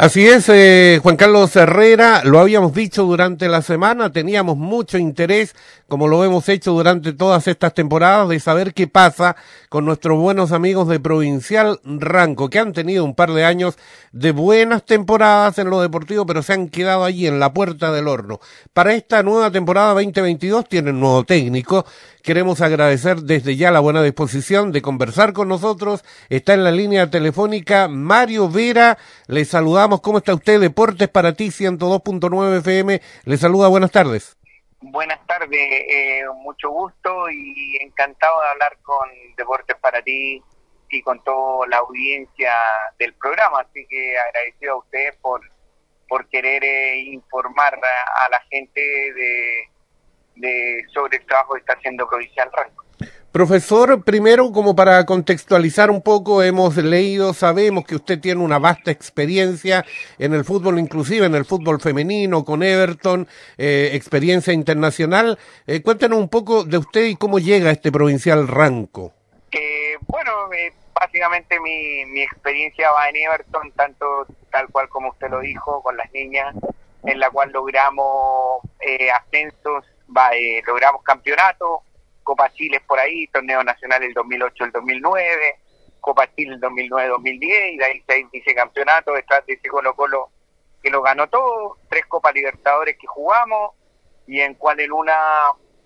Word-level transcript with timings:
Así 0.00 0.26
es, 0.26 0.48
eh, 0.48 0.98
Juan 1.02 1.18
Carlos 1.18 1.54
Herrera, 1.54 2.22
lo 2.24 2.40
habíamos 2.40 2.72
dicho 2.72 3.04
durante 3.04 3.50
la 3.50 3.60
semana, 3.60 4.10
teníamos 4.10 4.56
mucho 4.56 4.96
interés, 4.96 5.54
como 5.88 6.08
lo 6.08 6.24
hemos 6.24 6.48
hecho 6.48 6.72
durante 6.72 7.12
todas 7.12 7.46
estas 7.46 7.74
temporadas, 7.74 8.26
de 8.30 8.40
saber 8.40 8.72
qué 8.72 8.86
pasa 8.86 9.36
con 9.68 9.84
nuestros 9.84 10.18
buenos 10.18 10.52
amigos 10.52 10.88
de 10.88 11.00
Provincial 11.00 11.80
Ranco, 11.84 12.48
que 12.48 12.58
han 12.58 12.72
tenido 12.72 13.04
un 13.04 13.14
par 13.14 13.34
de 13.34 13.44
años 13.44 13.76
de 14.12 14.32
buenas 14.32 14.86
temporadas 14.86 15.58
en 15.58 15.68
lo 15.68 15.82
deportivo, 15.82 16.24
pero 16.24 16.42
se 16.42 16.54
han 16.54 16.68
quedado 16.70 17.04
allí 17.04 17.26
en 17.26 17.38
la 17.38 17.52
puerta 17.52 17.92
del 17.92 18.08
horno. 18.08 18.40
Para 18.72 18.94
esta 18.94 19.22
nueva 19.22 19.50
temporada 19.50 19.92
2022 19.92 20.66
tienen 20.66 20.98
nuevo 20.98 21.24
técnico. 21.24 21.84
Queremos 22.22 22.60
agradecer 22.60 23.22
desde 23.22 23.56
ya 23.56 23.70
la 23.70 23.80
buena 23.80 24.02
disposición 24.02 24.72
de 24.72 24.82
conversar 24.82 25.32
con 25.32 25.48
nosotros. 25.48 26.04
Está 26.28 26.52
en 26.52 26.64
la 26.64 26.70
línea 26.70 27.08
telefónica 27.08 27.88
Mario 27.88 28.50
Vera. 28.50 28.98
Le 29.26 29.44
saludamos. 29.44 29.89
¿Cómo 29.98 30.18
está 30.18 30.34
usted? 30.34 30.60
Deportes 30.60 31.08
para 31.08 31.34
ti, 31.34 31.48
102.9 31.48 32.58
FM. 32.58 33.00
Le 33.24 33.36
saluda. 33.36 33.68
Buenas 33.68 33.90
tardes. 33.90 34.36
Buenas 34.80 35.26
tardes. 35.26 35.60
Eh, 35.60 36.22
mucho 36.36 36.70
gusto 36.70 37.28
y 37.30 37.78
encantado 37.82 38.40
de 38.42 38.48
hablar 38.48 38.78
con 38.82 39.08
Deportes 39.36 39.76
para 39.80 40.00
ti 40.02 40.40
y 40.90 41.02
con 41.02 41.22
toda 41.24 41.66
la 41.66 41.78
audiencia 41.78 42.52
del 42.98 43.14
programa. 43.14 43.60
Así 43.60 43.84
que 43.88 44.18
agradecido 44.18 44.74
a 44.74 44.78
ustedes 44.78 45.16
por, 45.16 45.40
por 46.08 46.28
querer 46.28 46.62
eh, 46.62 46.98
informar 47.00 47.74
a, 47.74 48.30
la 48.30 48.40
gente 48.50 48.80
de 48.80 49.70
de, 50.36 50.84
sobre 50.92 51.18
el 51.18 51.26
trabajo 51.26 51.54
que 51.54 51.60
está 51.60 51.74
haciendo 51.74 52.08
Provincial 52.08 52.50
Ranco. 52.52 52.84
Profesor, 53.32 54.02
primero 54.02 54.50
como 54.50 54.74
para 54.74 55.06
contextualizar 55.06 55.88
un 55.88 56.02
poco, 56.02 56.42
hemos 56.42 56.76
leído, 56.76 57.32
sabemos 57.32 57.84
que 57.84 57.94
usted 57.94 58.18
tiene 58.18 58.42
una 58.42 58.58
vasta 58.58 58.90
experiencia 58.90 59.86
en 60.18 60.34
el 60.34 60.44
fútbol, 60.44 60.80
inclusive 60.80 61.26
en 61.26 61.36
el 61.36 61.44
fútbol 61.44 61.80
femenino, 61.80 62.44
con 62.44 62.64
Everton, 62.64 63.28
eh, 63.56 63.90
experiencia 63.92 64.52
internacional. 64.52 65.38
Eh, 65.68 65.80
cuéntenos 65.80 66.18
un 66.18 66.28
poco 66.28 66.64
de 66.64 66.78
usted 66.78 67.04
y 67.04 67.14
cómo 67.14 67.38
llega 67.38 67.68
a 67.68 67.72
este 67.72 67.92
provincial 67.92 68.48
Ranco. 68.48 69.12
Eh, 69.52 69.94
bueno, 70.08 70.52
eh, 70.52 70.72
básicamente 70.92 71.60
mi, 71.60 72.04
mi 72.06 72.22
experiencia 72.22 72.90
va 72.90 73.08
en 73.10 73.16
Everton, 73.16 73.70
tanto 73.76 74.26
tal 74.50 74.66
cual 74.70 74.88
como 74.88 75.10
usted 75.10 75.30
lo 75.30 75.38
dijo, 75.38 75.80
con 75.84 75.96
las 75.96 76.12
niñas, 76.12 76.54
en 77.04 77.20
la 77.20 77.30
cual 77.30 77.52
logramos 77.52 78.60
eh, 78.80 79.08
ascensos 79.10 79.84
va, 80.14 80.34
eh, 80.34 80.62
logramos 80.66 81.04
campeonato, 81.04 81.82
Copa 82.30 82.48
Chile 82.52 82.80
por 82.86 82.96
ahí, 83.00 83.26
torneo 83.26 83.64
nacional 83.64 84.04
el 84.04 84.14
2008, 84.14 84.66
el 84.66 84.70
2009, 84.70 85.58
Copa 86.00 86.32
Chile 86.36 86.54
el 86.54 86.60
2009-2010, 86.60 87.72
y 87.72 87.76
de 87.76 87.84
ahí 87.84 88.04
seis 88.06 88.24
vicecampeonatos, 88.30 89.16
detrás 89.16 89.44
de 89.46 89.54
ese 89.54 89.68
Colo 89.68 89.96
Colo 89.96 90.30
que 90.80 90.90
lo 90.90 91.02
ganó 91.02 91.28
todo, 91.28 91.78
tres 91.88 92.06
Copa 92.06 92.30
Libertadores 92.30 92.96
que 93.00 93.08
jugamos, 93.08 93.72
y 94.28 94.40
en 94.42 94.54
cual 94.54 94.78
en 94.78 94.92
una 94.92 95.12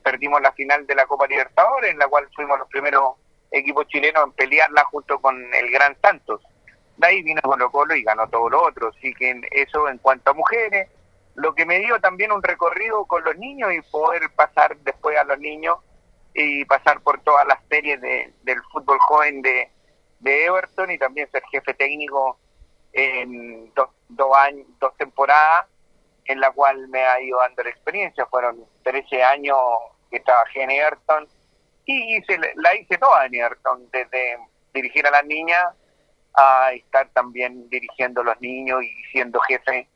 perdimos 0.03 0.43
la 0.43 0.53
final 0.53 0.87
de 0.87 0.95
la 0.95 1.07
Copa 1.07 1.27
Libertadores, 1.27 1.93
en 1.93 1.99
la 1.99 2.09
cual 2.09 2.29
fuimos 2.37 2.59
los 2.59 2.69
primeros 2.69 3.15
equipos 3.51 3.87
chilenos 3.87 4.25
en 4.25 4.33
pelearla 4.33 4.85
junto 4.91 5.19
con 5.23 5.43
el 5.55 5.71
Gran 5.71 5.97
Santos. 6.03 6.43
De 6.99 7.07
ahí 7.07 7.23
vino 7.23 7.41
Colo 7.41 7.71
Colo 7.71 7.97
y 7.97 8.03
ganó 8.03 8.29
todo 8.29 8.51
lo 8.51 8.65
otro, 8.65 8.93
así 8.95 9.15
que 9.15 9.41
eso 9.51 9.89
en 9.89 9.97
cuanto 9.97 10.33
a 10.33 10.35
mujeres, 10.35 10.91
lo 11.37 11.55
que 11.55 11.65
me 11.65 11.79
dio 11.79 11.99
también 12.01 12.33
un 12.33 12.43
recorrido 12.43 13.07
con 13.07 13.25
los 13.25 13.35
niños 13.39 13.73
y 13.73 13.81
poder 13.91 14.29
pasar 14.37 14.77
después 14.81 15.17
a 15.19 15.25
los 15.25 15.39
niños 15.39 15.79
y 16.35 16.65
pasar 16.65 17.01
por 17.01 17.21
todas 17.23 17.47
las 17.47 17.59
series 17.69 18.01
de, 18.01 18.33
del 18.43 18.61
fútbol 18.73 18.99
joven 19.01 19.41
de, 19.41 19.71
de 20.19 20.45
Everton 20.47 20.91
y 20.91 20.99
también 20.99 21.31
ser 21.31 21.43
jefe 21.51 21.75
técnico 21.75 22.39
en 22.93 23.73
dos, 23.75 23.91
dos 24.09 24.37
años, 24.37 24.67
dos 24.81 24.97
temporadas 24.97 25.67
en 26.27 26.41
la 26.41 26.51
cual 26.51 26.89
me 26.89 27.05
ha 27.05 27.21
ido 27.21 27.39
dando 27.39 27.63
la 27.63 27.71
experiencia. 27.71 28.27
Fueron 28.27 28.65
13 28.83 29.23
años 29.23 29.59
que 30.11 30.21
trabajé 30.21 30.63
en 30.63 30.71
Everton 30.71 31.29
y 31.85 32.17
hice, 32.17 32.39
la 32.57 32.75
hice 32.77 32.99
toda 32.99 33.27
en 33.27 33.35
Everton, 33.35 33.89
desde 33.93 34.39
dirigir 34.73 35.07
a 35.07 35.11
las 35.11 35.25
niñas 35.25 35.65
a 36.35 36.73
estar 36.73 37.09
también 37.11 37.69
dirigiendo 37.69 38.23
a 38.23 38.25
los 38.25 38.41
niños 38.41 38.83
y 38.83 39.05
siendo 39.13 39.39
jefe 39.41 39.89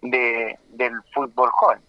de, 0.00 0.58
del 0.68 0.92
fútbol 1.12 1.50
joven. 1.50 1.80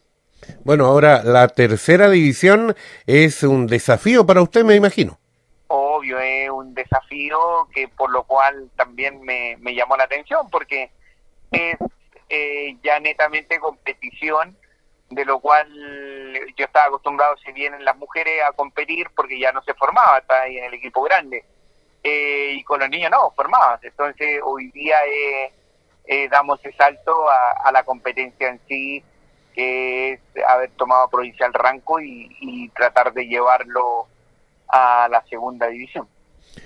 Bueno, 0.65 0.87
ahora 0.87 1.21
la 1.23 1.47
tercera 1.47 2.09
división 2.09 2.75
es 3.05 3.43
un 3.43 3.67
desafío 3.67 4.25
para 4.25 4.41
usted, 4.41 4.63
me 4.63 4.73
imagino. 4.73 5.19
Obvio, 5.67 6.17
es 6.17 6.49
un 6.49 6.73
desafío 6.73 7.67
que 7.71 7.87
por 7.87 8.09
lo 8.09 8.23
cual 8.23 8.71
también 8.75 9.21
me, 9.21 9.57
me 9.59 9.75
llamó 9.75 9.95
la 9.95 10.05
atención 10.05 10.49
porque 10.49 10.89
es 11.51 11.77
eh, 12.29 12.75
ya 12.83 12.99
netamente 12.99 13.59
competición, 13.59 14.57
de 15.11 15.23
lo 15.23 15.39
cual 15.39 15.71
yo 16.57 16.65
estaba 16.65 16.87
acostumbrado, 16.87 17.37
si 17.45 17.51
bien 17.51 17.75
en 17.75 17.85
las 17.85 17.95
mujeres, 17.97 18.33
a 18.49 18.51
competir 18.53 19.05
porque 19.15 19.39
ya 19.39 19.51
no 19.51 19.61
se 19.61 19.75
formaba, 19.75 20.17
está 20.17 20.41
ahí 20.41 20.57
en 20.57 20.63
el 20.63 20.73
equipo 20.73 21.03
grande. 21.03 21.45
Eh, 22.03 22.53
y 22.53 22.63
con 22.63 22.79
los 22.79 22.89
niños 22.89 23.11
no, 23.11 23.29
formabas. 23.35 23.83
Entonces 23.83 24.41
hoy 24.43 24.71
día... 24.71 24.97
Eh, 25.05 25.53
eh, 26.07 26.29
damos 26.29 26.59
ese 26.59 26.71
salto 26.77 27.27
a, 27.27 27.53
a, 27.63 27.71
la 27.71 27.83
competencia 27.83 28.49
en 28.49 28.59
sí, 28.67 29.03
que 29.55 30.13
es 30.13 30.19
haber 30.47 30.69
tomado 30.71 31.09
Provincial 31.09 31.53
Ranco 31.53 31.99
y, 31.99 32.35
y 32.41 32.69
tratar 32.69 33.13
de 33.13 33.25
llevarlo 33.25 34.07
a 34.67 35.07
la 35.09 35.23
segunda 35.29 35.67
división. 35.67 36.07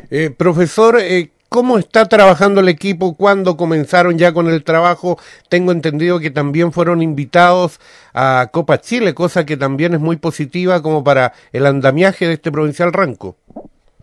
Eh, 0.10 0.32
profesor, 0.32 0.98
eh, 1.00 1.30
¿cómo 1.50 1.78
está 1.78 2.08
trabajando 2.08 2.62
el 2.62 2.70
equipo? 2.70 3.16
¿Cuándo 3.16 3.58
comenzaron 3.58 4.18
ya 4.18 4.34
con 4.34 4.48
el 4.48 4.64
trabajo? 4.64 5.20
Tengo 5.50 5.72
entendido 5.72 6.20
que 6.20 6.32
también 6.32 6.72
fueron 6.74 7.02
invitados 7.02 7.80
a 8.14 8.50
Copa 8.52 8.82
Chile, 8.82 9.14
cosa 9.14 9.46
que 9.46 9.58
también 9.58 9.94
es 9.94 10.00
muy 10.00 10.18
positiva 10.18 10.82
como 10.82 11.04
para 11.04 11.34
el 11.54 11.66
andamiaje 11.66 12.28
de 12.28 12.34
este 12.34 12.52
Provincial 12.52 12.92
Ranco. 12.92 13.36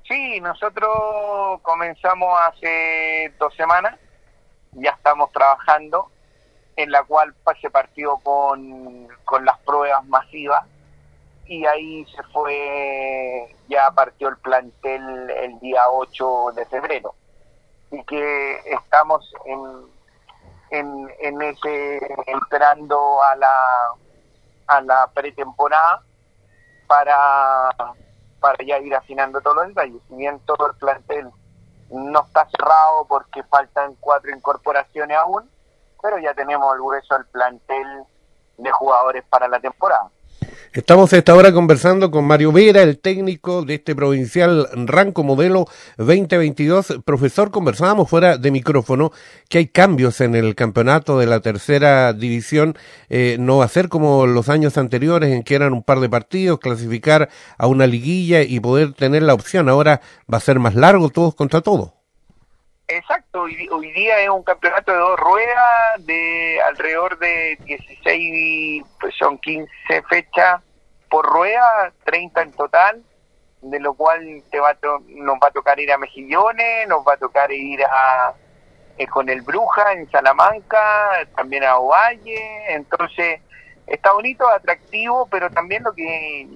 Sí, 0.06 0.40
nosotros 0.40 1.60
comenzamos 1.62 2.28
hace 2.48 3.32
dos 3.38 3.52
semanas 3.56 3.98
ya 4.76 4.90
estamos 4.90 5.30
trabajando, 5.32 6.10
en 6.76 6.90
la 6.90 7.02
cual 7.04 7.34
se 7.60 7.70
partió 7.70 8.18
con, 8.18 9.08
con 9.24 9.44
las 9.44 9.58
pruebas 9.60 10.04
masivas 10.06 10.64
y 11.46 11.64
ahí 11.64 12.04
se 12.06 12.22
fue, 12.24 13.54
ya 13.68 13.90
partió 13.92 14.28
el 14.28 14.36
plantel 14.38 15.30
el 15.30 15.58
día 15.60 15.88
8 15.88 16.52
de 16.54 16.66
febrero. 16.66 17.14
Y 17.90 18.02
que 18.04 18.56
estamos 18.66 19.32
en, 19.44 19.86
en, 20.70 21.10
en 21.20 21.42
ese, 21.42 22.00
entrando 22.26 23.22
a 23.22 23.36
la, 23.36 23.52
a 24.66 24.80
la 24.80 25.10
pretemporada 25.14 26.02
para, 26.88 27.70
para 28.40 28.64
ya 28.64 28.78
ir 28.78 28.94
afinando 28.94 29.40
todos 29.40 29.56
los 29.56 29.68
detalles. 29.68 30.02
Si 30.08 30.16
bien 30.16 30.40
todo 30.40 30.66
el 30.66 30.76
plantel 30.76 31.30
no 31.90 32.22
está 32.24 32.48
cerrado 32.50 33.06
porque 33.08 33.44
faltan 33.44 33.94
cuatro 34.00 34.34
incorporaciones 34.34 35.16
aún, 35.16 35.48
pero 36.02 36.18
ya 36.18 36.34
tenemos 36.34 36.74
el 36.74 36.80
grueso 36.82 37.14
del 37.14 37.26
plantel 37.26 38.04
de 38.58 38.70
jugadores 38.70 39.24
para 39.28 39.48
la 39.48 39.60
temporada. 39.60 40.10
Estamos 40.72 41.10
a 41.12 41.16
esta 41.16 41.34
hora 41.34 41.52
conversando 41.52 42.10
con 42.10 42.26
Mario 42.26 42.52
Vera, 42.52 42.82
el 42.82 42.98
técnico 42.98 43.62
de 43.62 43.76
este 43.76 43.96
provincial 43.96 44.68
Ranco 44.74 45.22
Modelo 45.22 45.64
2022. 45.96 47.00
Profesor, 47.02 47.50
conversábamos 47.50 48.10
fuera 48.10 48.36
de 48.36 48.50
micrófono 48.50 49.10
que 49.48 49.56
hay 49.56 49.68
cambios 49.68 50.20
en 50.20 50.34
el 50.34 50.54
campeonato 50.54 51.18
de 51.18 51.24
la 51.24 51.40
tercera 51.40 52.12
división. 52.12 52.76
Eh, 53.08 53.38
no 53.40 53.56
va 53.56 53.64
a 53.64 53.68
ser 53.68 53.88
como 53.88 54.26
los 54.26 54.50
años 54.50 54.76
anteriores 54.76 55.32
en 55.32 55.44
que 55.44 55.54
eran 55.54 55.72
un 55.72 55.82
par 55.82 56.00
de 56.00 56.10
partidos, 56.10 56.58
clasificar 56.58 57.30
a 57.56 57.66
una 57.68 57.86
liguilla 57.86 58.42
y 58.42 58.60
poder 58.60 58.92
tener 58.92 59.22
la 59.22 59.32
opción. 59.32 59.70
Ahora 59.70 60.02
va 60.30 60.36
a 60.36 60.42
ser 60.42 60.58
más 60.58 60.74
largo 60.74 61.08
todos 61.08 61.34
contra 61.34 61.62
todos. 61.62 61.95
Exacto, 62.88 63.42
hoy, 63.42 63.92
día 63.92 64.20
es 64.20 64.28
un 64.28 64.44
campeonato 64.44 64.92
de 64.92 64.98
dos 64.98 65.18
ruedas 65.18 66.06
de 66.06 66.60
alrededor 66.68 67.18
de 67.18 67.58
16, 67.64 68.84
pues 69.00 69.12
son 69.16 69.38
15 69.38 69.68
fechas 70.08 70.62
por 71.10 71.26
rueda, 71.26 71.92
30 72.04 72.42
en 72.42 72.52
total, 72.52 73.02
de 73.60 73.80
lo 73.80 73.94
cual 73.94 74.40
te 74.52 74.60
va 74.60 74.76
nos 75.08 75.34
va 75.36 75.48
a 75.48 75.50
tocar 75.50 75.80
ir 75.80 75.90
a 75.90 75.98
Mejillones, 75.98 76.86
nos 76.86 77.04
va 77.04 77.14
a 77.14 77.16
tocar 77.16 77.50
ir 77.50 77.82
a 77.82 78.34
eh, 78.98 79.06
con 79.08 79.28
el 79.30 79.42
Bruja 79.42 79.92
en 79.92 80.08
Salamanca, 80.08 81.26
también 81.34 81.64
a 81.64 81.78
Ovalle, 81.78 82.72
entonces 82.72 83.40
está 83.88 84.12
bonito, 84.12 84.48
atractivo, 84.48 85.26
pero 85.28 85.50
también 85.50 85.82
lo 85.82 85.92
que 85.92 86.46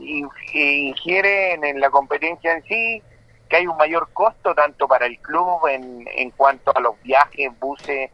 ingiere 0.52 1.54
en, 1.54 1.64
en 1.64 1.80
la 1.80 1.90
competencia 1.90 2.52
en 2.52 2.62
sí, 2.62 3.02
que 3.50 3.56
hay 3.56 3.66
un 3.66 3.76
mayor 3.76 4.08
costo 4.12 4.54
tanto 4.54 4.86
para 4.86 5.06
el 5.06 5.18
club 5.18 5.66
en, 5.68 6.08
en 6.16 6.30
cuanto 6.30 6.74
a 6.74 6.80
los 6.80 7.02
viajes, 7.02 7.50
buses, 7.58 8.10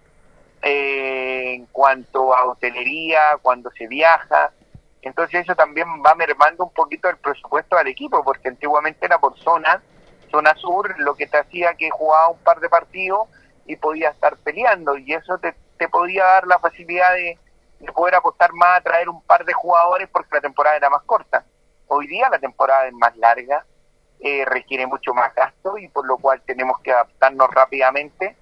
eh, 0.63 1.55
en 1.55 1.67
cuanto 1.67 2.35
a 2.35 2.47
hotelería, 2.47 3.37
cuando 3.43 3.71
se 3.73 3.87
viaja. 3.87 4.51
Entonces 5.03 5.43
eso 5.43 5.55
también 5.55 5.87
va 6.05 6.15
mermando 6.15 6.65
un 6.65 6.73
poquito 6.73 7.09
el 7.09 7.19
presupuesto 7.19 7.77
al 7.77 7.87
equipo, 7.87 8.25
porque 8.25 8.49
antiguamente 8.49 9.05
era 9.05 9.19
por 9.19 9.39
zona, 9.39 9.83
zona 10.31 10.55
sur, 10.57 10.93
lo 10.99 11.15
que 11.15 11.27
te 11.27 11.39
hacía 11.39 11.75
que 11.75 11.91
jugaba 11.91 12.31
un 12.31 12.39
par 12.39 12.59
de 12.59 12.69
partidos 12.69 13.29
y 13.67 13.77
podía 13.77 14.11
estar 14.11 14.37
peleando, 14.39 14.97
y 14.97 15.13
eso 15.13 15.39
te, 15.39 15.55
te 15.77 15.89
podía 15.89 16.25
dar 16.25 16.47
la 16.47 16.59
facilidad 16.59 17.13
de, 17.13 17.39
poder 17.95 18.15
apostar 18.15 18.53
más 18.55 18.79
a 18.79 18.81
traer 18.83 19.09
un 19.09 19.23
par 19.23 19.45
de 19.45 19.53
jugadores 19.53 20.09
porque 20.11 20.35
la 20.35 20.41
temporada 20.41 20.77
era 20.77 20.91
más 20.91 21.03
corta. 21.03 21.45
Hoy 21.89 22.07
día 22.07 22.29
la 22.31 22.39
temporada 22.39 22.87
es 22.87 22.95
más 22.95 23.15
larga, 23.17 23.65
eh, 24.21 24.45
requiere 24.45 24.87
mucho 24.87 25.15
más 25.15 25.35
gasto 25.35 25.79
y 25.79 25.89
por 25.89 26.07
lo 26.07 26.19
cual 26.19 26.43
tenemos 26.47 26.81
que 26.81 26.93
adaptarnos 26.93 27.49
rápidamente. 27.51 28.37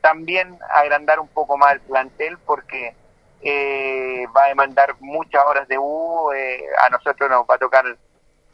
También 0.00 0.58
agrandar 0.70 1.20
un 1.20 1.28
poco 1.28 1.56
más 1.56 1.74
el 1.74 1.80
plantel 1.80 2.38
porque 2.38 2.94
eh, 3.42 4.26
va 4.36 4.44
a 4.44 4.48
demandar 4.48 4.96
muchas 5.00 5.42
horas 5.44 5.66
de 5.68 5.78
U, 5.78 6.30
eh, 6.32 6.62
a 6.86 6.90
nosotros 6.90 7.30
nos 7.30 7.42
va 7.42 7.54
a 7.54 7.58
tocar 7.58 7.84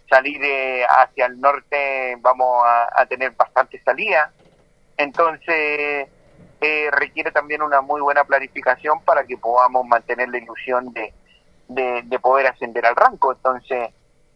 salir 0.09 0.41
hacia 0.89 1.27
el 1.27 1.41
norte, 1.41 2.17
vamos 2.21 2.65
a, 2.65 3.05
tener 3.07 3.33
bastante 3.33 3.83
salida, 3.83 4.31
entonces 4.97 6.09
eh, 6.61 6.91
requiere 6.93 7.33
también 7.33 7.63
una 7.63 7.81
muy 7.81 8.01
buena 8.01 8.23
planificación 8.25 9.03
para 9.03 9.25
que 9.25 9.37
podamos 9.37 9.85
mantener 9.87 10.29
la 10.29 10.39
ilusión 10.39 10.93
de, 10.93 11.13
de, 11.69 12.19
poder 12.21 12.47
ascender 12.47 12.87
al 12.87 12.95
rango, 12.95 13.33
entonces 13.33 13.91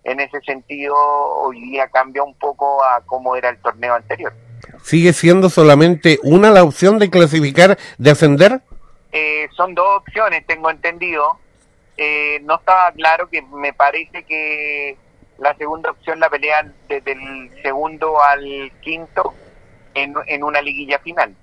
en 0.05 0.21
ese 0.21 0.41
sentido 0.41 0.95
hoy 0.97 1.61
día 1.61 1.89
cambia 1.89 2.23
un 2.23 2.35
poco 2.35 2.83
a 2.83 3.01
cómo 3.05 3.37
era 3.37 3.51
el 3.51 3.59
torneo 3.59 3.95
anterior. 3.95 4.33
¿Sigue 4.83 5.13
siendo 5.13 5.51
solamente 5.51 6.19
una 6.23 6.51
la 6.51 6.63
opción 6.63 6.99
de 6.99 7.11
clasificar, 7.11 7.79
de 7.99 8.11
ascender? 8.11 8.61
Eh, 9.13 9.49
son 9.57 9.75
dos 9.75 9.99
opciones, 9.99 10.47
tengo 10.47 10.71
entendido. 10.71 11.39
Eh, 11.97 12.41
no 12.45 12.57
estaba 12.57 12.93
claro 12.93 13.29
que 13.29 13.43
me 13.43 13.73
parece 13.73 14.23
que 14.25 14.97
la 15.39 15.55
segunda 15.57 15.91
opción 15.91 16.21
la 16.21 16.31
pelean 16.31 16.75
desde 16.89 17.13
el 17.13 17.51
segundo 17.63 18.23
al 18.23 18.73
quinto 18.81 19.35
en, 19.95 20.15
en 20.27 20.45
una 20.45 20.63
liguilla 20.63 20.99
final. 21.01 21.35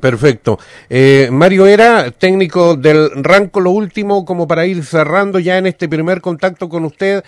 Perfecto. 0.00 0.58
Eh, 0.88 1.28
Mario 1.32 1.66
Era, 1.66 2.10
técnico 2.10 2.76
del 2.76 3.24
Ranco, 3.24 3.60
lo 3.60 3.70
último, 3.70 4.24
como 4.24 4.46
para 4.46 4.66
ir 4.66 4.84
cerrando 4.84 5.38
ya 5.38 5.58
en 5.58 5.66
este 5.66 5.88
primer 5.88 6.20
contacto 6.20 6.68
con 6.68 6.84
usted, 6.84 7.24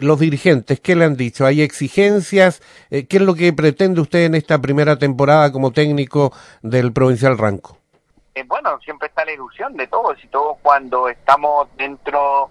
los 0.00 0.18
dirigentes, 0.18 0.80
¿qué 0.80 0.96
le 0.96 1.04
han 1.04 1.16
dicho? 1.16 1.46
¿Hay 1.46 1.62
exigencias? 1.62 2.60
¿Qué 2.90 3.06
es 3.08 3.20
lo 3.20 3.36
que 3.36 3.52
pretende 3.52 4.00
usted 4.00 4.24
en 4.24 4.34
esta 4.34 4.60
primera 4.60 4.98
temporada 4.98 5.52
como 5.52 5.70
técnico 5.70 6.32
del 6.62 6.92
Provincial 6.92 7.38
Ranco? 7.38 7.78
Eh, 8.38 8.44
bueno, 8.46 8.78
siempre 8.78 9.08
está 9.08 9.24
la 9.24 9.32
ilusión 9.32 9.74
de 9.74 9.88
todos 9.88 10.16
y 10.22 10.28
todos 10.28 10.58
cuando 10.62 11.08
estamos 11.08 11.66
dentro 11.76 12.50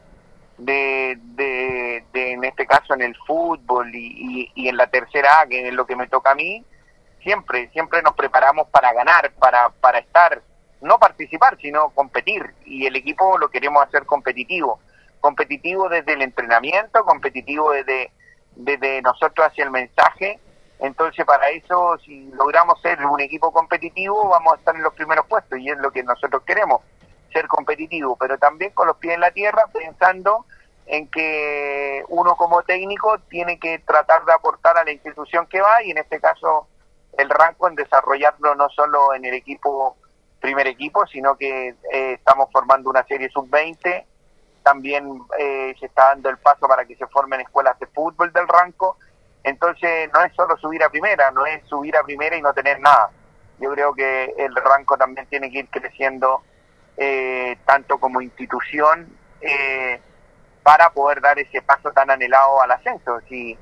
de, 0.58 1.18
de, 1.36 2.04
en 2.14 2.44
este 2.44 2.66
caso 2.66 2.94
en 2.94 3.04
el 3.04 3.16
fútbol 3.26 3.96
y, 3.96 4.52
y, 4.54 4.68
en 4.68 4.76
la 4.76 4.88
tercera 4.88 5.40
A, 5.40 5.48
que 5.48 5.66
es 5.66 5.74
lo 5.74 5.86
que 5.86 5.96
me 5.96 6.08
toca 6.08 6.32
a 6.32 6.36
mí, 6.36 6.62
siempre, 7.22 7.70
siempre 7.70 8.02
nos 8.02 8.16
preparamos 8.16 8.68
para 8.70 8.94
ganar, 8.94 9.32
para, 9.40 9.70
para 9.70 10.00
estar, 10.00 10.42
no 10.82 10.98
participar, 11.00 11.58
sino 11.62 11.90
competir. 11.90 12.54
Y 12.66 12.86
el 12.86 12.96
equipo 12.96 13.38
lo 13.38 13.50
queremos 13.50 13.84
hacer 13.86 14.06
competitivo, 14.06 14.80
competitivo 15.20 15.90
desde 15.90 16.14
el 16.14 16.22
entrenamiento, 16.22 17.04
competitivo 17.04 17.72
desde, 17.72 18.12
desde 18.56 19.02
nosotros 19.02 19.48
hacia 19.48 19.64
el 19.64 19.72
mensaje. 19.72 20.40
Entonces, 20.80 21.26
para 21.26 21.50
eso, 21.50 21.98
si 22.06 22.30
logramos 22.34 22.80
ser 22.82 23.04
un 23.06 23.20
equipo 23.20 23.52
competitivo, 23.52 24.30
vamos 24.30 24.54
a 24.54 24.58
estar 24.58 24.76
en 24.76 24.84
los 24.84 24.94
primeros 24.94 25.26
puestos 25.26 25.58
y 25.60 25.70
es 25.70 25.78
lo 25.80 25.92
que 25.92 26.04
nosotros 26.04 26.44
queremos, 26.44 26.82
ser 27.34 27.48
competitivo, 27.48 28.16
pero 28.16 28.38
también 28.38 28.72
con 28.72 28.88
los 28.88 28.98
pies 28.98 29.16
en 29.16 29.22
la 29.22 29.32
tierra, 29.32 29.66
pensando 29.74 30.46
en 30.86 31.08
que 31.10 32.04
uno 32.08 32.36
como 32.36 32.62
técnico 32.64 33.20
tiene 33.30 33.60
que 33.60 33.80
tratar 33.80 34.24
de 34.26 34.34
aportar 34.34 34.78
a 34.78 34.86
la 34.86 34.92
institución 34.92 35.46
que 35.48 35.62
va 35.62 35.84
y 35.84 35.92
en 35.92 35.98
este 35.98 36.20
caso 36.20 36.68
el 37.18 37.30
rango 37.30 37.68
en 37.68 37.76
desarrollarlo 37.76 38.56
no 38.56 38.70
solo 38.70 39.14
en 39.14 39.26
el 39.26 39.34
equipo 39.34 39.98
primer 40.40 40.68
equipo, 40.68 41.06
sino 41.08 41.36
que 41.36 41.70
eh, 41.92 42.14
estamos 42.14 42.50
formando 42.52 42.90
una 42.90 43.04
serie 43.06 43.30
sub-20, 43.30 44.06
también 44.64 45.22
eh, 45.40 45.76
se 45.80 45.88
está 45.88 46.10
dando 46.10 46.30
el 46.30 46.38
paso 46.38 46.68
para 46.68 46.86
que 46.86 46.96
se 46.96 47.08
formen 47.08 47.42
escuelas 47.42 47.78
de 47.80 47.88
fútbol 47.88 48.32
del 48.32 48.48
ranco 48.48 48.98
entonces 49.48 50.10
no 50.14 50.22
es 50.26 50.34
solo 50.34 50.58
subir 50.58 50.84
a 50.84 50.90
primera, 50.90 51.32
no 51.32 51.46
es 51.46 51.64
subir 51.68 51.96
a 51.96 52.04
primera 52.04 52.36
y 52.36 52.42
no 52.42 52.54
tener 52.54 52.82
nada. 52.82 53.10
Yo 53.60 53.72
creo 53.72 53.94
que 53.94 54.34
el 54.38 54.54
ranco 54.54 54.98
también 54.98 55.26
tiene 55.28 55.50
que 55.50 55.60
ir 55.60 55.70
creciendo 55.70 56.44
eh, 56.98 57.58
tanto 57.66 57.98
como 57.98 58.20
institución 58.20 59.08
eh, 59.40 60.02
para 60.64 60.90
poder 60.90 61.22
dar 61.22 61.40
ese 61.40 61.62
paso 61.62 61.94
tan 61.94 62.12
anhelado 62.12 62.62
al 62.62 62.72
ascenso. 62.72 63.22
Sí, 63.30 63.58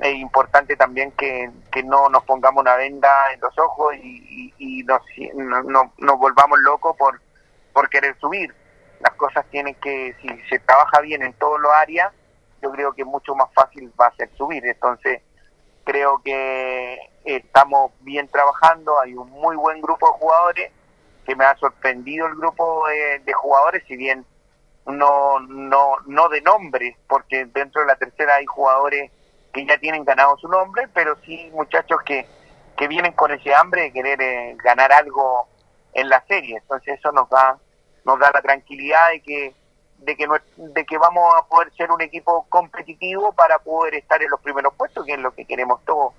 es 0.00 0.14
importante 0.14 0.76
también 0.76 1.12
que, 1.12 1.50
no 1.84 2.08
nos 2.08 2.24
pongamos 2.24 2.62
una 2.62 2.76
venda 2.76 3.32
en 3.32 3.40
los 3.40 3.56
ojos 3.58 3.94
y, 3.96 4.84
nos, 4.84 5.02
no, 5.34 5.92
nos 5.96 6.18
volvamos 6.18 6.58
locos 6.60 6.96
por, 6.96 7.20
por 7.72 7.88
querer 7.88 8.18
subir. 8.18 8.54
Las 9.00 9.14
cosas 9.14 9.46
tienen 9.50 9.74
que, 9.76 10.14
si 10.20 10.28
se 10.48 10.58
trabaja 10.58 11.00
bien 11.00 11.22
en 11.22 11.32
todas 11.34 11.62
las 11.62 11.72
áreas, 11.72 12.12
yo 12.60 12.72
creo 12.72 12.92
que 12.92 13.04
mucho 13.04 13.34
más 13.34 13.48
fácil 13.54 13.92
va 14.00 14.06
a 14.06 14.16
ser 14.16 14.28
subir. 14.36 14.66
Entonces, 14.66 15.22
creo 15.84 16.20
que 16.24 16.98
estamos 17.24 17.92
bien 18.00 18.28
trabajando, 18.28 19.00
hay 19.00 19.14
un 19.14 19.30
muy 19.30 19.56
buen 19.56 19.80
grupo 19.80 20.06
de 20.06 20.18
jugadores, 20.18 20.72
que 21.26 21.36
me 21.36 21.44
ha 21.44 21.56
sorprendido 21.56 22.26
el 22.26 22.34
grupo 22.34 22.84
de, 22.88 23.32
jugadores, 23.34 23.84
si 23.86 23.96
bien 23.96 24.24
no, 24.86 25.38
no, 25.40 25.96
no 26.06 26.28
de 26.28 26.40
nombre, 26.40 26.96
porque 27.06 27.44
dentro 27.46 27.82
de 27.82 27.86
la 27.86 27.96
tercera 27.96 28.36
hay 28.36 28.46
jugadores 28.46 29.10
que 29.52 29.66
ya 29.66 29.78
tienen 29.78 30.04
ganado 30.04 30.36
su 30.38 30.48
nombre, 30.48 30.88
pero 30.92 31.16
sí 31.24 31.50
muchachos 31.52 32.00
que, 32.04 32.26
que 32.76 32.88
vienen 32.88 33.12
con 33.12 33.30
ese 33.32 33.54
hambre 33.54 33.82
de 33.82 33.92
querer 33.92 34.20
eh, 34.20 34.56
ganar 34.62 34.92
algo 34.92 35.48
en 35.92 36.08
la 36.08 36.22
serie. 36.26 36.58
Entonces 36.58 36.98
eso 36.98 37.12
nos 37.12 37.28
da, 37.28 37.58
nos 38.04 38.18
da 38.18 38.30
la 38.32 38.42
tranquilidad 38.42 39.10
de 39.12 39.20
que 39.20 39.54
de 39.98 40.16
que, 40.16 40.26
de 40.56 40.84
que 40.84 40.98
vamos 40.98 41.24
a 41.36 41.46
poder 41.46 41.72
ser 41.76 41.90
un 41.90 42.00
equipo 42.00 42.46
competitivo 42.48 43.32
para 43.32 43.58
poder 43.58 43.94
estar 43.94 44.22
en 44.22 44.30
los 44.30 44.40
primeros 44.40 44.72
puestos, 44.74 45.04
que 45.04 45.14
es 45.14 45.18
lo 45.18 45.32
que 45.32 45.44
queremos 45.44 45.84
todos, 45.84 46.14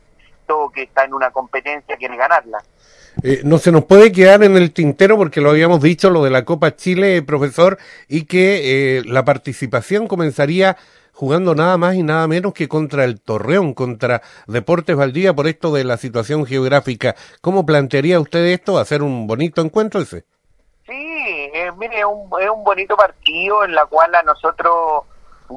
todo 0.46 0.70
que 0.70 0.84
está 0.84 1.06
en 1.06 1.14
una 1.14 1.32
competencia 1.32 1.96
quiere 1.98 2.18
ganarla. 2.18 2.62
Eh, 3.24 3.42
no 3.44 3.58
se 3.58 3.72
nos 3.72 3.86
puede 3.86 4.12
quedar 4.12 4.44
en 4.44 4.56
el 4.56 4.74
tintero 4.74 5.18
porque 5.18 5.42
lo 5.42 5.50
habíamos 5.50 5.82
dicho, 5.82 6.10
lo 6.10 6.24
de 6.24 6.30
la 6.30 6.46
Copa 6.46 6.75
Chile, 6.75 7.22
profesor, 7.22 7.78
y 8.08 8.25
que 8.25 8.98
eh, 8.98 9.04
la 9.06 9.25
participación 9.25 10.08
comenzaría 10.08 10.78
jugando 11.19 11.54
nada 11.54 11.77
más 11.77 11.95
y 11.95 12.01
nada 12.01 12.25
menos 12.30 12.54
que 12.54 12.69
contra 12.69 13.04
el 13.04 13.19
Torreón, 13.19 13.74
contra 13.74 14.21
Deportes 14.48 14.95
Valdía, 14.95 15.33
por 15.33 15.48
esto 15.48 15.74
de 15.74 15.83
la 15.83 15.98
situación 15.98 16.45
geográfica. 16.45 17.13
¿Cómo 17.42 17.66
plantearía 17.66 18.21
usted 18.21 18.45
esto? 18.45 18.77
¿Hacer 18.77 19.04
un 19.04 19.27
bonito 19.27 19.62
encuentro 19.62 20.00
ese? 20.00 20.24
Sí, 20.86 20.94
eh, 21.54 21.74
mire, 21.77 22.00
es 22.00 22.06
un, 22.06 22.30
es 22.42 22.50
un 22.50 22.63
bonito 22.63 22.95
partido 22.95 23.65
en 23.65 23.75
la 23.75 23.86
cual 23.88 24.15
a 24.15 24.24
nosotros 24.24 25.03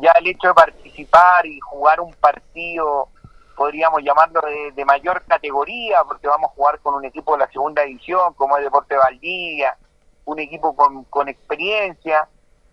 ya 0.02 0.10
el 0.18 0.26
hecho 0.26 0.48
de 0.48 0.54
participar 0.54 1.46
y 1.46 1.60
jugar 1.60 2.00
un 2.00 2.12
partido, 2.14 3.10
podríamos 3.56 4.02
llamarlo 4.02 4.40
de, 4.74 4.84
mayor 4.84 5.22
categoría, 5.28 6.02
porque 6.02 6.26
vamos 6.26 6.50
a 6.50 6.54
jugar 6.54 6.80
con 6.80 6.94
un 6.94 7.04
equipo 7.04 7.34
de 7.34 7.38
la 7.38 7.50
segunda 7.52 7.82
división, 7.82 8.34
como 8.34 8.56
es 8.56 8.64
Deporte 8.64 8.96
Valdivia, 8.96 9.76
un 10.24 10.40
equipo 10.40 10.74
con, 10.74 11.04
con 11.04 11.28
experiencia 11.28 12.28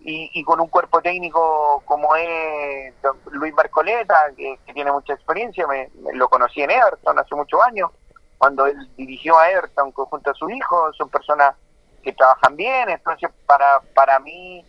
y, 0.09 0.31
y, 0.33 0.43
con 0.43 0.59
un 0.59 0.67
cuerpo 0.67 1.01
técnico 1.01 1.83
como 1.85 2.15
es 2.15 2.93
Luis 3.31 3.53
Barcoleta, 3.53 4.31
que, 4.35 4.57
tiene 4.73 4.91
mucha 4.91 5.13
experiencia, 5.13 5.67
me, 5.67 5.89
lo 6.13 6.27
conocí 6.29 6.61
en 6.61 6.71
Everton 6.71 7.19
hace 7.19 7.35
muchos 7.35 7.61
años, 7.61 7.91
cuando 8.37 8.65
él 8.65 8.75
dirigió 8.95 9.37
a 9.37 9.51
Everton 9.51 9.91
junto 9.91 10.31
a 10.31 10.33
su 10.33 10.49
hijo, 10.49 10.91
son 10.93 11.09
personas 11.09 11.55
que 12.01 12.13
trabajan 12.13 12.55
bien, 12.55 12.89
entonces 12.89 13.29
para, 13.45 13.81
para 13.93 14.19
mí 14.19 14.65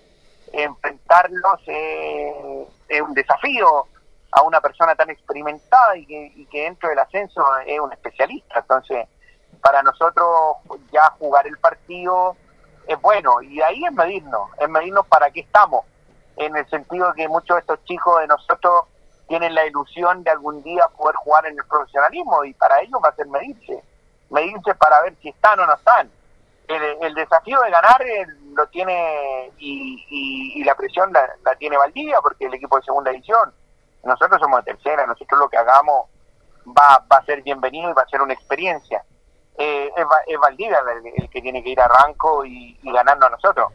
enfrentarlos 0.52 1.60
es 1.66 3.00
un 3.00 3.14
desafío 3.14 3.86
a 4.32 4.42
una 4.42 4.60
persona 4.60 4.94
tan 4.94 5.08
experimentada 5.10 5.96
y 5.96 6.06
que, 6.06 6.32
y 6.34 6.46
que 6.46 6.64
dentro 6.64 6.88
del 6.88 6.98
ascenso 6.98 7.42
es 7.66 7.80
un 7.80 7.92
especialista, 7.92 8.58
entonces 8.58 9.08
para 9.62 9.82
nosotros 9.82 10.56
ya 10.92 11.02
jugar 11.18 11.46
el 11.46 11.56
partido 11.58 12.36
es 12.86 13.00
bueno 13.00 13.40
y 13.42 13.60
ahí 13.60 13.84
es 13.84 13.92
medirnos, 13.92 14.50
es 14.58 14.68
medirnos 14.68 15.06
para 15.06 15.30
qué 15.30 15.40
estamos, 15.40 15.84
en 16.36 16.56
el 16.56 16.68
sentido 16.68 17.08
de 17.08 17.14
que 17.14 17.28
muchos 17.28 17.56
de 17.56 17.60
estos 17.60 17.84
chicos 17.84 18.20
de 18.20 18.26
nosotros 18.26 18.84
tienen 19.28 19.54
la 19.54 19.66
ilusión 19.66 20.24
de 20.24 20.30
algún 20.30 20.62
día 20.62 20.84
poder 20.96 21.14
jugar 21.16 21.46
en 21.46 21.58
el 21.58 21.66
profesionalismo 21.66 22.44
y 22.44 22.54
para 22.54 22.80
ellos 22.80 23.00
va 23.04 23.10
a 23.10 23.14
ser 23.14 23.26
medirse, 23.26 23.82
medirse 24.30 24.74
para 24.74 25.02
ver 25.02 25.14
si 25.22 25.28
están 25.28 25.60
o 25.60 25.66
no 25.66 25.74
están 25.74 26.10
el, 26.76 27.14
desafío 27.14 27.60
de 27.60 27.70
ganar 27.70 28.00
eh, 28.02 28.26
lo 28.54 28.66
tiene 28.68 29.52
y, 29.58 30.62
la 30.64 30.74
presión 30.74 31.12
la, 31.12 31.54
tiene 31.58 31.76
Valdivia 31.76 32.20
porque 32.22 32.46
el 32.46 32.54
equipo 32.54 32.76
de 32.76 32.84
segunda 32.84 33.10
división. 33.10 33.52
Nosotros 34.04 34.40
somos 34.40 34.64
de 34.64 34.72
tercera, 34.72 35.06
nosotros 35.06 35.38
lo 35.38 35.48
que 35.48 35.58
hagamos 35.58 36.06
va, 36.66 37.04
va 37.10 37.18
a 37.18 37.24
ser 37.24 37.42
bienvenido 37.42 37.90
y 37.90 37.92
va 37.92 38.02
a 38.02 38.08
ser 38.08 38.22
una 38.22 38.34
experiencia. 38.34 39.04
Eh, 39.62 39.92
es, 40.26 40.38
Valdivia 40.38 40.82
el, 41.16 41.28
que 41.28 41.42
tiene 41.42 41.62
que 41.62 41.68
ir 41.68 41.80
a 41.82 41.86
Ranco 41.86 42.46
y, 42.46 42.78
ganarnos 42.82 43.26
a 43.26 43.30
nosotros. 43.32 43.70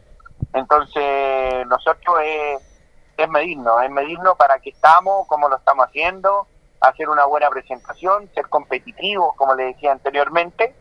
Entonces, 0.52 1.64
nosotros 1.68 2.16
es, 2.24 2.60
es 3.16 3.28
medirnos, 3.28 3.80
es 3.84 3.90
medirnos 3.90 4.36
para 4.36 4.58
qué 4.58 4.70
estamos, 4.70 5.28
cómo 5.28 5.48
lo 5.48 5.56
estamos 5.56 5.86
haciendo, 5.86 6.48
hacer 6.80 7.08
una 7.08 7.24
buena 7.26 7.48
presentación, 7.50 8.28
ser 8.34 8.48
competitivos, 8.48 9.36
como 9.36 9.54
le 9.54 9.66
decía 9.66 9.92
anteriormente, 9.92 10.74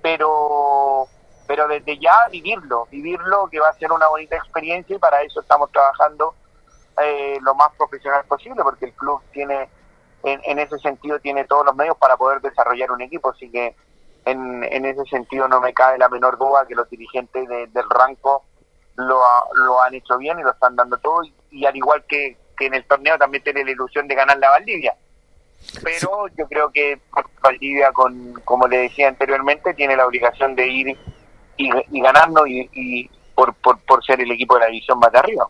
pero 0.00 1.06
pero 1.46 1.68
desde 1.68 1.98
ya 1.98 2.26
vivirlo, 2.32 2.88
vivirlo 2.90 3.48
que 3.48 3.60
va 3.60 3.68
a 3.68 3.74
ser 3.74 3.92
una 3.92 4.08
bonita 4.08 4.36
experiencia 4.36 4.96
y 4.96 4.98
para 4.98 5.20
eso 5.22 5.40
estamos 5.40 5.70
trabajando 5.70 6.34
eh, 7.00 7.38
lo 7.42 7.54
más 7.54 7.68
profesional 7.76 8.24
posible 8.24 8.62
porque 8.64 8.86
el 8.86 8.94
club 8.94 9.20
tiene 9.32 9.68
en, 10.24 10.58
ese 10.58 10.78
sentido 10.78 11.20
tiene 11.20 11.44
todos 11.44 11.64
los 11.64 11.76
medios 11.76 11.96
para 11.98 12.16
poder 12.16 12.40
desarrollar 12.40 12.90
un 12.90 13.02
equipo, 13.02 13.30
así 13.30 13.48
que 13.48 13.76
en, 14.26 14.64
en 14.64 14.84
ese 14.84 15.04
sentido 15.06 15.48
no 15.48 15.60
me 15.60 15.72
cabe 15.72 15.98
la 15.98 16.08
menor 16.08 16.36
duda 16.38 16.66
que 16.66 16.74
los 16.74 16.88
dirigentes 16.90 17.48
del 17.48 17.90
Ranco 17.90 18.44
lo, 18.96 19.20
lo 19.54 19.82
han 19.82 19.94
hecho 19.94 20.18
bien 20.18 20.38
y 20.38 20.42
lo 20.42 20.50
están 20.50 20.76
dando 20.76 20.98
todo 20.98 21.22
y, 21.50 21.64
al 21.64 21.76
igual 21.76 22.04
que, 22.06 22.36
que 22.56 22.66
en 22.66 22.74
el 22.74 22.84
torneo 22.84 23.16
también 23.16 23.42
tiene 23.42 23.64
la 23.64 23.70
ilusión 23.70 24.06
de 24.06 24.14
ganar 24.14 24.38
la 24.38 24.50
Valdivia 24.50 24.94
pero 25.82 26.28
yo 26.36 26.46
creo 26.46 26.70
que 26.70 27.00
Valdivia, 27.42 27.92
con, 27.92 28.34
como 28.44 28.66
le 28.68 28.78
decía 28.78 29.08
anteriormente, 29.08 29.74
tiene 29.74 29.96
la 29.96 30.06
obligación 30.06 30.54
de 30.54 30.68
ir 30.68 30.98
y, 31.56 31.70
y 31.90 32.00
ganarnos 32.00 32.44
y, 32.46 33.10
por, 33.34 33.54
por, 33.54 33.78
por, 33.80 34.04
ser 34.04 34.20
el 34.20 34.30
equipo 34.30 34.54
de 34.54 34.60
la 34.60 34.66
división 34.66 34.98
más 34.98 35.12
de 35.12 35.18
arriba. 35.18 35.48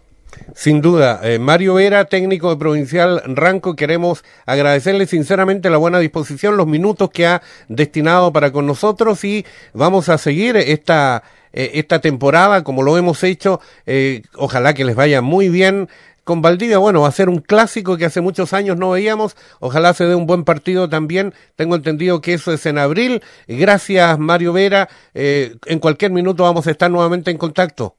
Sin 0.54 0.80
duda, 0.80 1.20
eh, 1.22 1.38
Mario 1.38 1.74
Vera, 1.74 2.06
técnico 2.06 2.50
de 2.50 2.56
Provincial 2.56 3.22
Ranco, 3.26 3.76
queremos 3.76 4.24
agradecerle 4.46 5.06
sinceramente 5.06 5.70
la 5.70 5.76
buena 5.76 5.98
disposición, 5.98 6.56
los 6.56 6.66
minutos 6.66 7.10
que 7.10 7.26
ha 7.26 7.42
destinado 7.68 8.32
para 8.32 8.52
con 8.52 8.66
nosotros 8.66 9.22
y 9.24 9.44
vamos 9.74 10.08
a 10.08 10.18
seguir 10.18 10.56
esta 10.56 11.22
eh, 11.56 11.78
esta 11.78 12.00
temporada 12.00 12.62
como 12.62 12.82
lo 12.82 12.96
hemos 12.98 13.24
hecho. 13.24 13.60
Eh, 13.86 14.22
ojalá 14.36 14.74
que 14.74 14.84
les 14.84 14.94
vaya 14.94 15.22
muy 15.22 15.48
bien 15.48 15.88
con 16.22 16.42
Valdivia, 16.42 16.78
bueno, 16.78 17.02
va 17.02 17.08
a 17.08 17.12
ser 17.12 17.28
un 17.28 17.38
clásico 17.38 17.96
que 17.96 18.04
hace 18.04 18.20
muchos 18.20 18.52
años 18.52 18.76
no 18.76 18.90
veíamos. 18.90 19.36
Ojalá 19.60 19.94
se 19.94 20.04
dé 20.06 20.14
un 20.14 20.26
buen 20.26 20.44
partido 20.44 20.88
también. 20.88 21.34
Tengo 21.54 21.76
entendido 21.76 22.20
que 22.20 22.34
eso 22.34 22.52
es 22.52 22.66
en 22.66 22.78
abril. 22.78 23.22
Gracias, 23.46 24.18
Mario 24.18 24.52
Vera. 24.52 24.88
Eh, 25.14 25.56
en 25.66 25.78
cualquier 25.78 26.10
minuto 26.10 26.42
vamos 26.42 26.66
a 26.66 26.72
estar 26.72 26.90
nuevamente 26.90 27.30
en 27.30 27.38
contacto. 27.38 27.96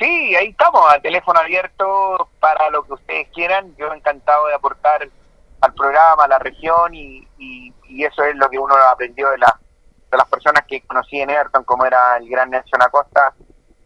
Sí, 0.00 0.34
ahí 0.34 0.48
estamos, 0.48 0.82
a 0.90 0.98
teléfono 0.98 1.38
abierto 1.40 2.30
para 2.40 2.70
lo 2.70 2.84
que 2.84 2.94
ustedes 2.94 3.28
quieran. 3.34 3.76
Yo 3.76 3.92
encantado 3.92 4.46
de 4.46 4.54
aportar 4.54 5.06
al 5.60 5.74
programa, 5.74 6.24
a 6.24 6.28
la 6.28 6.38
región 6.38 6.94
y, 6.94 7.28
eso 8.02 8.24
es 8.24 8.34
lo 8.36 8.48
que 8.48 8.58
uno 8.58 8.74
aprendió 8.90 9.28
de, 9.28 9.36
la, 9.36 9.60
de 10.10 10.16
las 10.16 10.26
personas 10.26 10.64
que 10.66 10.80
conocí 10.86 11.20
en 11.20 11.28
Everton, 11.28 11.64
como 11.64 11.84
era 11.84 12.16
el 12.16 12.30
gran 12.30 12.48
Nelson 12.48 12.80
Acosta. 12.80 13.34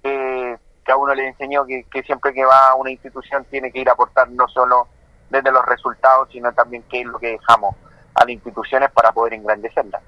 Eh, 0.05 0.57
que 0.85 0.93
a 0.93 0.97
uno 0.97 1.15
le 1.15 1.29
enseñó 1.29 1.65
que, 1.67 1.85
que 1.91 2.03
siempre 2.05 2.33
que 2.33 2.45
va 2.45 2.69
a 2.69 2.75
una 2.75 2.91
institución 2.91 3.45
tiene 3.47 3.73
que 3.73 3.81
ir 3.81 3.89
a 3.89 3.93
aportar 3.93 4.31
no 4.31 4.47
solo 4.47 4.87
desde 5.31 5.51
los 5.51 5.65
resultados, 5.65 6.29
sino 6.31 6.53
también 6.53 6.85
qué 6.89 7.01
es 7.01 7.07
lo 7.07 7.19
que 7.19 7.39
dejamos 7.39 7.75
a 8.15 8.21
las 8.21 8.31
instituciones 8.31 8.93
para 8.93 9.11
poder 9.11 9.33
engrandecerlas. 9.33 10.03